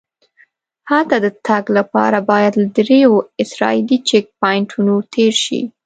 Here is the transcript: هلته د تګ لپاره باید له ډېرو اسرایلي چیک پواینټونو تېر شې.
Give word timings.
هلته 0.89 1.15
د 1.25 1.27
تګ 1.47 1.63
لپاره 1.77 2.17
باید 2.31 2.53
له 2.61 2.65
ډېرو 2.89 3.15
اسرایلي 3.43 3.97
چیک 4.07 4.25
پواینټونو 4.39 4.95
تېر 5.13 5.33
شې. 5.43 5.61